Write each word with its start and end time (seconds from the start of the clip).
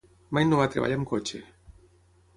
Mai 0.37 0.47
no 0.47 0.61
va 0.61 0.65
a 0.69 0.71
treballar 0.77 0.97
amb 1.01 1.09
cotxe. 1.13 1.43